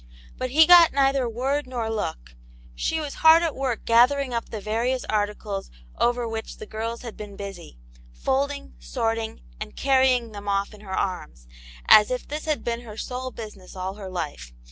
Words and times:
But 0.35 0.49
he 0.49 0.65
got 0.65 0.93
neither 0.93 1.29
word 1.29 1.67
nor 1.67 1.87
look. 1.87 2.33
She 2.73 2.99
was 2.99 3.13
hard 3.21 3.43
at 3.43 3.53
work 3.55 3.85
gathering 3.85 4.33
up 4.33 4.49
the 4.49 4.59
various 4.59 5.05
articles 5.05 5.69
over 5.99 6.27
which 6.27 6.57
the 6.57 6.65
girls 6.65 7.03
had 7.03 7.15
been 7.15 7.35
busy, 7.35 7.77
folding, 8.11 8.73
sorting, 8.79 9.41
and 9.59 9.75
carrying 9.75 10.31
them 10.31 10.47
off 10.47 10.73
in 10.73 10.81
her 10.81 10.97
arms, 10.97 11.45
as 11.87 12.09
if 12.09 12.27
this 12.27 12.47
l\^.d 12.47 12.63
b^^Yv 12.63 12.77
Vv^x 12.77 12.77
^^^ 12.77 12.81
^6 12.81 12.87
Aunt 12.87 12.95
yane^s 12.97 13.09
Hero. 13.11 13.29
business 13.31 13.75
all 13.75 13.93
her 13.93 14.09
life. 14.09 14.53